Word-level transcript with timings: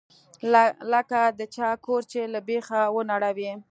لکه 0.91 1.21
د 1.39 1.41
چا 1.55 1.69
کور 1.85 2.01
چې 2.11 2.19
له 2.33 2.39
بيخه 2.47 2.81
ونړوې. 2.95 3.51